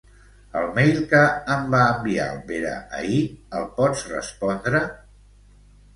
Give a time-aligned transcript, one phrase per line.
[0.59, 1.19] El mail que
[1.57, 3.21] em va enviar el Pere ahir,
[3.61, 4.85] el pots respondre?